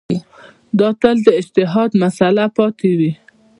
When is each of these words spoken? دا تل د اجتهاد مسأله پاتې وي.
دا 0.79 0.89
تل 1.01 1.17
د 1.25 1.27
اجتهاد 1.41 1.91
مسأله 2.03 2.45
پاتې 2.57 2.89
وي. 2.99 3.11